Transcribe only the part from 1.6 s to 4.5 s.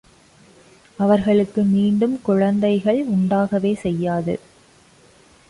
மீண்டும் குழந்தைகள் உண்டாகவே செய்யாது.